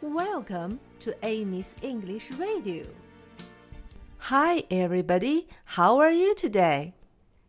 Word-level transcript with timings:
Welcome 0.00 0.78
to 1.00 1.12
Amy's 1.22 1.74
English 1.82 2.30
Radio. 2.38 2.84
Hi, 4.18 4.64
everybody. 4.70 5.46
How 5.76 6.00
are 6.00 6.12
you 6.12 6.34
today? 6.34 6.94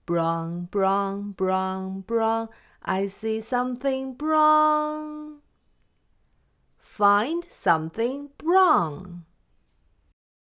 brown, 0.06 0.68
brown, 0.70 1.32
brown, 1.32 2.00
brown. 2.00 2.48
I 2.82 3.06
see 3.08 3.42
something 3.42 4.14
brown. 4.14 5.40
Find 6.78 7.44
something 7.44 8.30
brown. 8.38 9.26